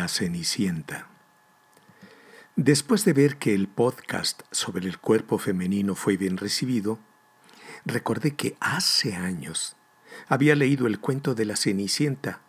[0.00, 1.08] La Cenicienta.
[2.56, 6.98] Después de ver que el podcast sobre el cuerpo femenino fue bien recibido,
[7.84, 9.76] recordé que hace años
[10.26, 12.40] había leído el cuento de la Cenicienta,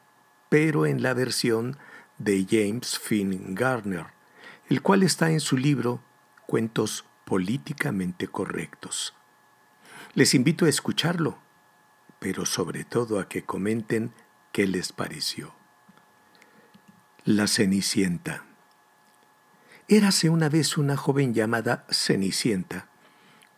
[0.47, 1.75] pero en la versión
[2.19, 4.05] de James Finn Garner,
[4.69, 6.01] el cual está en su libro
[6.47, 9.13] Cuentos políticamente correctos.
[10.13, 11.37] Les invito a escucharlo,
[12.17, 14.13] pero sobre todo a que comenten
[14.53, 15.60] qué les pareció.
[17.23, 18.45] La Cenicienta.
[19.87, 22.87] Érase una vez una joven llamada Cenicienta,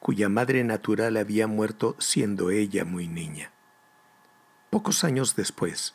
[0.02, 3.52] cuya madre natural había muerto siendo ella muy niña.
[4.70, 5.94] Pocos años después,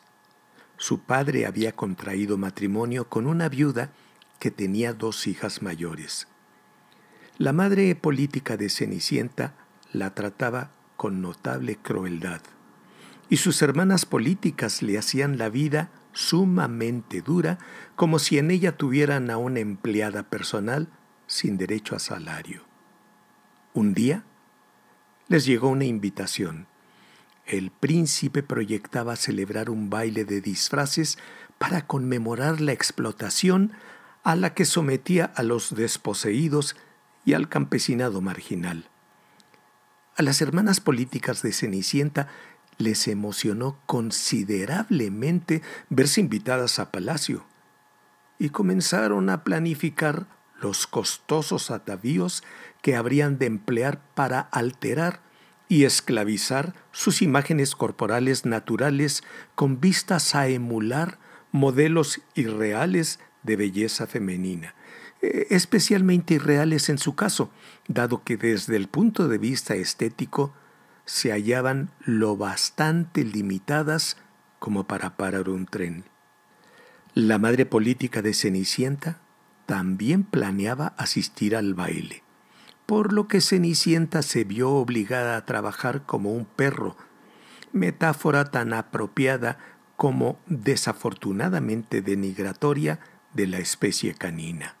[0.77, 3.91] su padre había contraído matrimonio con una viuda
[4.39, 6.27] que tenía dos hijas mayores.
[7.37, 9.53] La madre política de Cenicienta
[9.93, 12.41] la trataba con notable crueldad,
[13.29, 17.57] y sus hermanas políticas le hacían la vida sumamente dura,
[17.95, 20.89] como si en ella tuvieran a una empleada personal
[21.27, 22.63] sin derecho a salario.
[23.73, 24.23] Un día
[25.27, 26.67] les llegó una invitación.
[27.45, 31.17] El príncipe proyectaba celebrar un baile de disfraces
[31.57, 33.73] para conmemorar la explotación
[34.23, 36.75] a la que sometía a los desposeídos
[37.25, 38.89] y al campesinado marginal.
[40.15, 42.27] A las hermanas políticas de Cenicienta
[42.79, 47.45] les emocionó considerablemente verse invitadas a palacio
[48.39, 50.25] y comenzaron a planificar
[50.61, 52.43] los costosos atavíos
[52.81, 55.21] que habrían de emplear para alterar
[55.67, 59.23] y esclavizar sus imágenes corporales naturales
[59.55, 61.19] con vistas a emular
[61.51, 64.73] modelos irreales de belleza femenina,
[65.21, 67.51] eh, especialmente irreales en su caso,
[67.87, 70.53] dado que desde el punto de vista estético
[71.09, 74.15] se hallaban lo bastante limitadas
[74.59, 76.03] como para parar un tren.
[77.15, 79.19] La madre política de Cenicienta
[79.65, 82.21] también planeaba asistir al baile,
[82.85, 86.95] por lo que Cenicienta se vio obligada a trabajar como un perro,
[87.71, 89.57] metáfora tan apropiada
[89.95, 92.99] como desafortunadamente denigratoria
[93.33, 94.75] de la especie canina.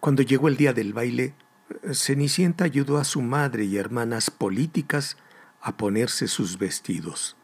[0.00, 1.34] Cuando llegó el día del baile,
[1.92, 5.16] Cenicienta ayudó a su madre y hermanas políticas
[5.60, 7.36] a ponerse sus vestidos.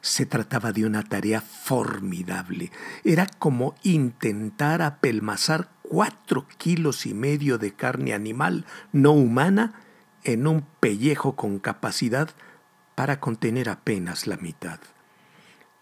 [0.00, 2.70] Se trataba de una tarea formidable.
[3.02, 9.74] Era como intentar apelmazar cuatro kilos y medio de carne animal no humana
[10.24, 12.30] en un pellejo con capacidad
[12.94, 14.80] para contener apenas la mitad.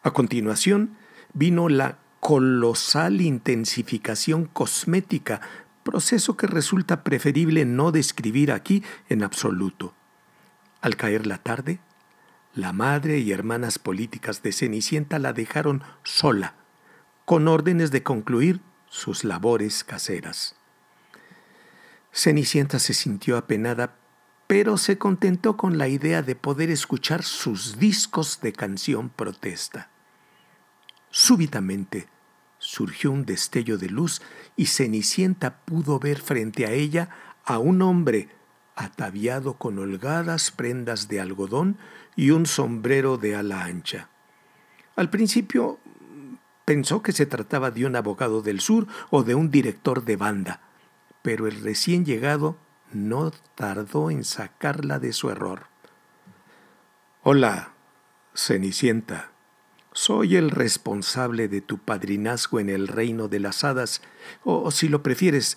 [0.03, 0.97] A continuación
[1.33, 5.41] vino la colosal intensificación cosmética
[5.85, 9.95] proceso que resulta preferible no describir aquí en absoluto.
[10.81, 11.79] Al caer la tarde,
[12.55, 16.55] la madre y hermanas políticas de Cenicienta la dejaron sola,
[17.25, 20.57] con órdenes de concluir sus labores caseras.
[22.13, 23.97] Cenicienta se sintió apenada,
[24.47, 29.91] pero se contentó con la idea de poder escuchar sus discos de canción protesta.
[31.11, 32.09] Súbitamente,
[32.65, 34.23] surgió un destello de luz
[34.57, 37.11] y Cenicienta pudo ver frente a ella
[37.45, 38.31] a un hombre
[38.75, 41.77] ataviado con holgadas prendas de algodón
[42.17, 44.09] y un sombrero de ala ancha.
[44.97, 45.79] Al principio
[46.65, 50.61] pensó que se trataba de un abogado del sur o de un director de banda,
[51.23, 52.57] pero el recién llegado
[52.93, 55.67] no tardó en sacarla de su error.
[57.23, 57.73] Hola,
[58.35, 59.34] Cenicienta,
[59.95, 64.03] soy el responsable de tu padrinazgo en el reino de las hadas,
[64.43, 65.57] o si lo prefieres,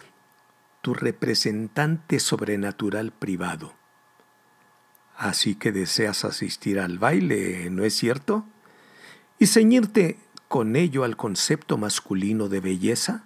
[0.82, 3.74] tu representante sobrenatural privado.
[5.18, 8.46] Así que deseas asistir al baile, ¿no es cierto?
[9.40, 13.24] ¿Y ceñirte con ello al concepto masculino de belleza?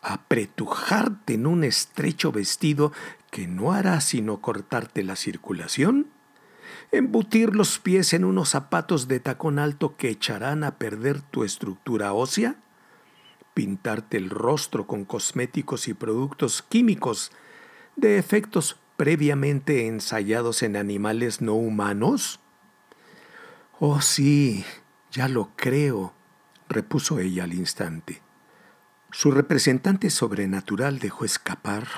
[0.00, 2.92] ¿Apretujarte en un estrecho vestido
[3.30, 6.08] que no hará sino cortarte la circulación?
[6.92, 12.12] Embutir los pies en unos zapatos de tacón alto que echarán a perder tu estructura
[12.12, 12.56] ósea,
[13.54, 17.32] pintarte el rostro con cosméticos y productos químicos
[17.96, 22.40] de efectos previamente ensayados en animales no humanos?
[23.78, 24.64] Oh sí,
[25.10, 26.12] ya lo creo,
[26.68, 28.22] repuso ella al instante.
[29.10, 31.88] Su representante sobrenatural dejó escapar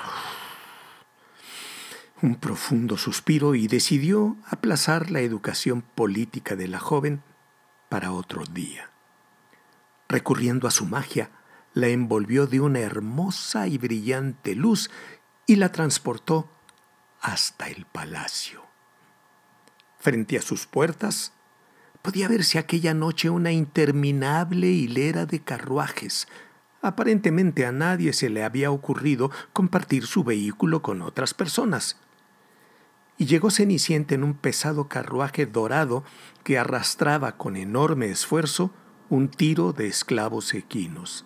[2.23, 7.21] un profundo suspiro y decidió aplazar la educación política de la joven
[7.89, 8.89] para otro día.
[10.07, 11.31] Recurriendo a su magia,
[11.73, 14.89] la envolvió de una hermosa y brillante luz
[15.47, 16.49] y la transportó
[17.19, 18.63] hasta el palacio.
[19.99, 21.33] Frente a sus puertas,
[22.01, 26.29] podía verse aquella noche una interminable hilera de carruajes.
[26.81, 31.97] Aparentemente a nadie se le había ocurrido compartir su vehículo con otras personas.
[33.17, 36.03] Y llegó Cenicienta en un pesado carruaje dorado
[36.43, 38.71] que arrastraba con enorme esfuerzo
[39.09, 41.25] un tiro de esclavos equinos.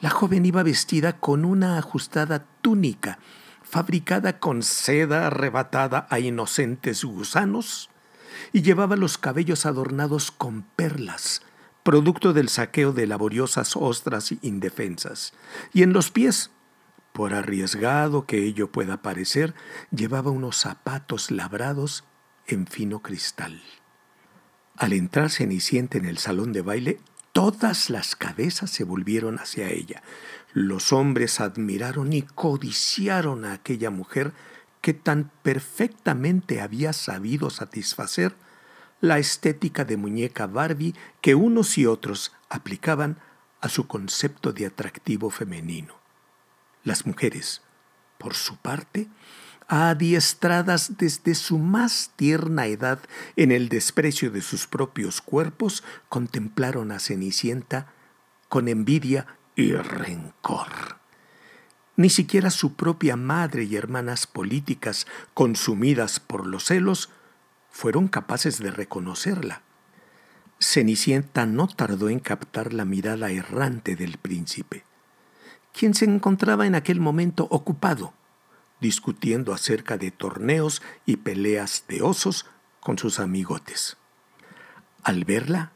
[0.00, 3.18] La joven iba vestida con una ajustada túnica,
[3.62, 7.88] fabricada con seda arrebatada a inocentes gusanos,
[8.52, 11.42] y llevaba los cabellos adornados con perlas,
[11.82, 15.32] producto del saqueo de laboriosas ostras indefensas,
[15.72, 16.50] y en los pies,
[17.14, 19.54] por arriesgado que ello pueda parecer,
[19.92, 22.02] llevaba unos zapatos labrados
[22.48, 23.62] en fino cristal.
[24.76, 26.98] Al entrar Cenicienta en el salón de baile,
[27.30, 30.02] todas las cabezas se volvieron hacia ella.
[30.54, 34.32] Los hombres admiraron y codiciaron a aquella mujer
[34.80, 38.34] que tan perfectamente había sabido satisfacer
[39.00, 43.18] la estética de muñeca Barbie que unos y otros aplicaban
[43.60, 46.03] a su concepto de atractivo femenino.
[46.84, 47.62] Las mujeres,
[48.18, 49.08] por su parte,
[49.66, 53.00] adiestradas desde su más tierna edad
[53.36, 57.92] en el desprecio de sus propios cuerpos, contemplaron a Cenicienta
[58.48, 59.26] con envidia
[59.56, 60.98] y rencor.
[61.96, 67.10] Ni siquiera su propia madre y hermanas políticas, consumidas por los celos,
[67.70, 69.62] fueron capaces de reconocerla.
[70.60, 74.84] Cenicienta no tardó en captar la mirada errante del príncipe,
[75.74, 78.14] quien se encontraba en aquel momento ocupado,
[78.80, 82.46] discutiendo acerca de torneos y peleas de osos
[82.80, 83.96] con sus amigotes.
[85.02, 85.72] Al verla,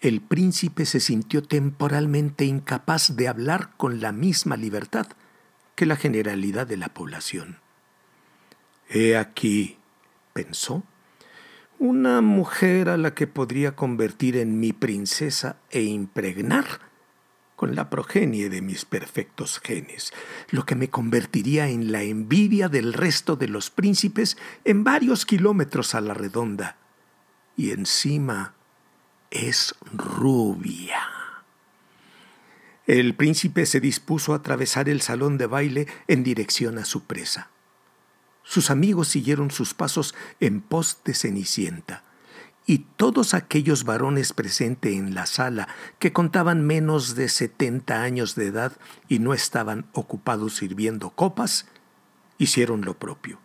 [0.00, 5.06] el príncipe se sintió temporalmente incapaz de hablar con la misma libertad
[5.76, 7.58] que la generalidad de la población.
[8.88, 9.78] He aquí,
[10.32, 10.82] pensó,
[11.78, 16.66] una mujer a la que podría convertir en mi princesa e impregnar
[17.64, 20.12] con la progenie de mis perfectos genes,
[20.50, 25.94] lo que me convertiría en la envidia del resto de los príncipes en varios kilómetros
[25.94, 26.76] a la redonda.
[27.56, 28.52] Y encima
[29.30, 31.00] es rubia.
[32.86, 37.48] El príncipe se dispuso a atravesar el salón de baile en dirección a su presa.
[38.42, 42.04] Sus amigos siguieron sus pasos en pos de Cenicienta,
[42.66, 45.68] y todos aquellos varones presentes en la sala
[45.98, 48.72] que contaban menos de setenta años de edad
[49.08, 51.66] y no estaban ocupados sirviendo copas,
[52.38, 53.38] hicieron lo propio.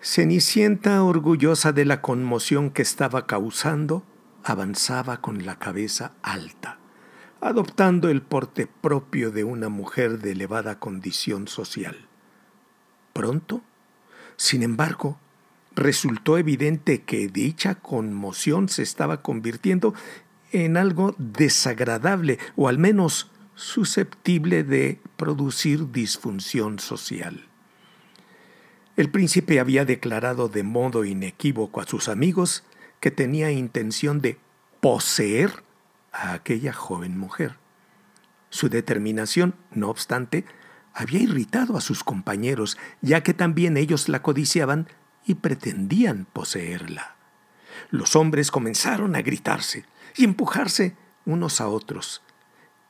[0.00, 4.04] Cenicienta, orgullosa de la conmoción que estaba causando,
[4.44, 6.78] avanzaba con la cabeza alta
[7.44, 12.08] adoptando el porte propio de una mujer de elevada condición social.
[13.12, 13.60] Pronto,
[14.36, 15.20] sin embargo,
[15.76, 19.94] resultó evidente que dicha conmoción se estaba convirtiendo
[20.52, 27.46] en algo desagradable o al menos susceptible de producir disfunción social.
[28.96, 32.62] El príncipe había declarado de modo inequívoco a sus amigos
[33.00, 34.38] que tenía intención de
[34.80, 35.64] poseer
[36.12, 37.56] a aquella joven mujer.
[38.50, 40.44] Su determinación, no obstante,
[40.92, 44.86] había irritado a sus compañeros, ya que también ellos la codiciaban
[45.26, 47.16] y pretendían poseerla.
[47.90, 49.84] Los hombres comenzaron a gritarse
[50.16, 52.22] y empujarse unos a otros.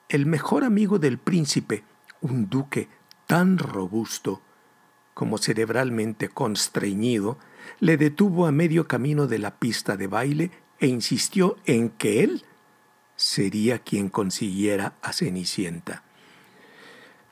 [0.09, 1.85] El mejor amigo del príncipe,
[2.21, 2.89] un duque
[3.27, 4.43] tan robusto
[5.15, 7.39] como cerebralmente constreñido,
[7.81, 10.51] le detuvo a medio camino de la pista de baile
[10.81, 12.45] e insistió en que él
[13.17, 16.03] sería quien consiguiera a Cenicienta.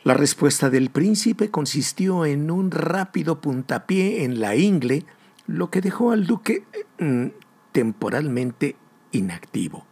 [0.05, 5.07] La respuesta del príncipe consistió en un rápido puntapié en la ingle,
[5.47, 6.65] lo que dejó al duque
[6.99, 7.27] mm,
[7.71, 8.75] temporalmente
[9.13, 9.87] inactivo.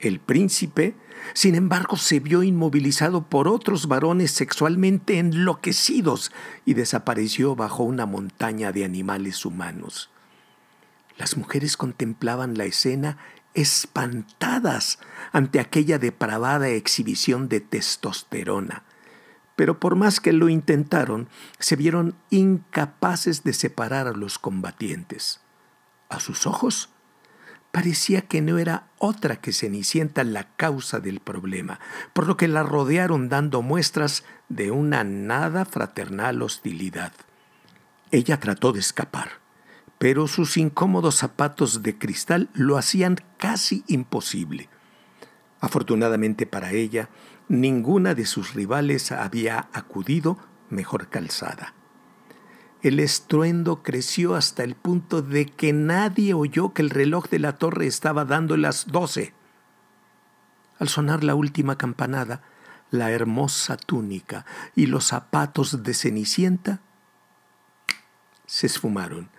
[0.00, 0.96] El príncipe,
[1.34, 6.32] sin embargo, se vio inmovilizado por otros varones sexualmente enloquecidos
[6.64, 10.10] y desapareció bajo una montaña de animales humanos.
[11.16, 13.18] Las mujeres contemplaban la escena
[13.54, 14.98] espantadas
[15.30, 18.82] ante aquella depravada exhibición de testosterona.
[19.56, 25.40] Pero por más que lo intentaron, se vieron incapaces de separar a los combatientes.
[26.08, 26.90] A sus ojos,
[27.70, 31.80] parecía que no era otra que Cenicienta la causa del problema,
[32.12, 37.12] por lo que la rodearon dando muestras de una nada fraternal hostilidad.
[38.10, 39.44] Ella trató de escapar
[39.98, 44.68] pero sus incómodos zapatos de cristal lo hacían casi imposible.
[45.60, 47.08] Afortunadamente para ella,
[47.48, 50.38] ninguna de sus rivales había acudido
[50.70, 51.74] mejor calzada.
[52.82, 57.56] el estruendo creció hasta el punto de que nadie oyó que el reloj de la
[57.56, 59.32] torre estaba dando las doce.
[60.78, 62.42] Al sonar la última campanada,
[62.90, 64.44] la hermosa túnica
[64.76, 66.80] y los zapatos de Cenicienta
[68.46, 69.30] se esfumaron,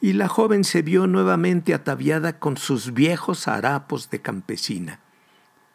[0.00, 5.00] y la joven se vio nuevamente ataviada con sus viejos harapos de campesina.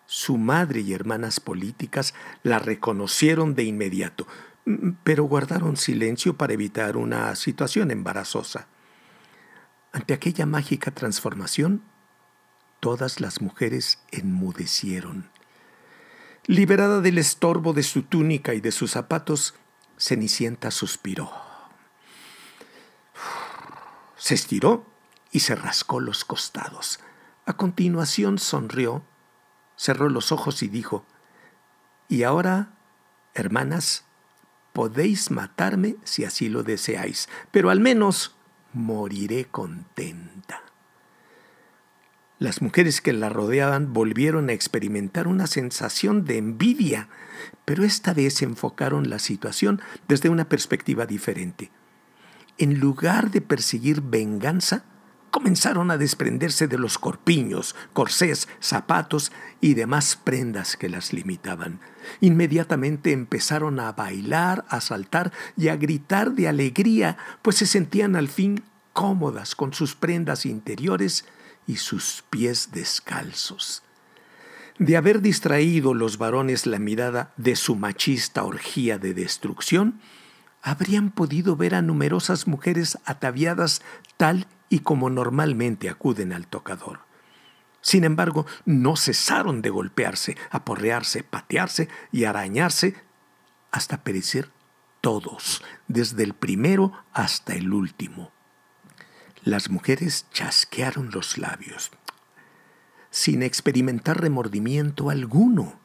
[0.05, 4.27] Su madre y hermanas políticas la reconocieron de inmediato,
[5.03, 8.67] pero guardaron silencio para evitar una situación embarazosa.
[9.91, 11.83] Ante aquella mágica transformación,
[12.79, 15.29] todas las mujeres enmudecieron.
[16.45, 19.55] Liberada del estorbo de su túnica y de sus zapatos,
[19.97, 21.31] Cenicienta suspiró.
[24.17, 24.85] Se estiró
[25.31, 26.99] y se rascó los costados.
[27.45, 29.03] A continuación sonrió,
[29.75, 31.05] cerró los ojos y dijo,
[32.07, 32.73] Y ahora,
[33.33, 34.05] hermanas,
[34.73, 38.35] podéis matarme si así lo deseáis, pero al menos
[38.73, 40.61] moriré contenta.
[42.39, 47.07] Las mujeres que la rodeaban volvieron a experimentar una sensación de envidia,
[47.63, 51.71] pero esta vez enfocaron la situación desde una perspectiva diferente.
[52.57, 54.83] En lugar de perseguir venganza,
[55.33, 61.79] comenzaron a desprenderse de los corpiños, corsés, zapatos y demás prendas que las limitaban.
[62.21, 68.27] Inmediatamente empezaron a bailar, a saltar y a gritar de alegría, pues se sentían al
[68.27, 68.63] fin
[68.93, 71.25] cómodas con sus prendas interiores
[71.65, 73.81] y sus pies descalzos.
[74.77, 79.99] De haber distraído los varones la mirada de su machista orgía de destrucción,
[80.61, 83.81] habrían podido ver a numerosas mujeres ataviadas
[84.17, 87.01] tal y como normalmente acuden al tocador.
[87.81, 92.95] Sin embargo, no cesaron de golpearse, aporrearse, patearse y arañarse
[93.71, 94.49] hasta perecer
[95.01, 98.31] todos, desde el primero hasta el último.
[99.43, 101.91] Las mujeres chasquearon los labios,
[103.09, 105.77] sin experimentar remordimiento alguno.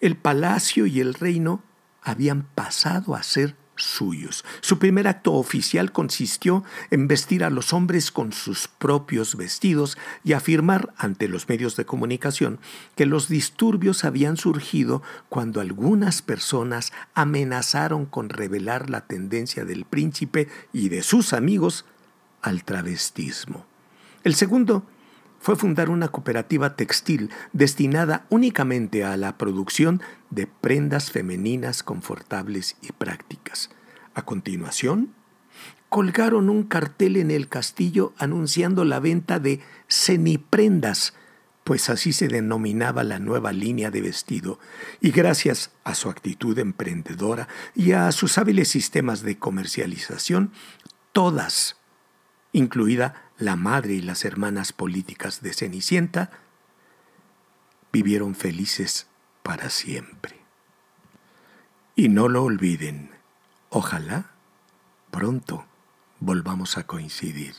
[0.00, 1.64] El palacio y el reino
[2.00, 4.44] habían pasado a ser suyos.
[4.60, 10.32] Su primer acto oficial consistió en vestir a los hombres con sus propios vestidos y
[10.32, 12.58] afirmar ante los medios de comunicación
[12.96, 20.48] que los disturbios habían surgido cuando algunas personas amenazaron con revelar la tendencia del príncipe
[20.72, 21.84] y de sus amigos
[22.42, 23.66] al travestismo.
[24.22, 24.86] El segundo
[25.44, 32.92] fue fundar una cooperativa textil destinada únicamente a la producción de prendas femeninas confortables y
[32.92, 33.68] prácticas.
[34.14, 35.12] A continuación,
[35.90, 41.12] colgaron un cartel en el castillo anunciando la venta de semiprendas,
[41.62, 44.58] pues así se denominaba la nueva línea de vestido,
[45.02, 50.52] y gracias a su actitud emprendedora y a sus hábiles sistemas de comercialización,
[51.12, 51.76] todas,
[52.54, 56.30] incluida la madre y las hermanas políticas de Cenicienta,
[57.92, 59.06] vivieron felices
[59.42, 60.40] para siempre.
[61.96, 63.10] Y no lo olviden,
[63.70, 64.30] ojalá
[65.10, 65.64] pronto
[66.20, 67.54] volvamos a coincidir.